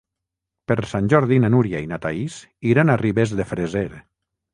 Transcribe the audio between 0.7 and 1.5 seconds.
Sant Jordi